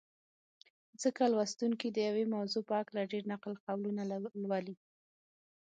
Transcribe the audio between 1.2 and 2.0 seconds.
لوستونکي د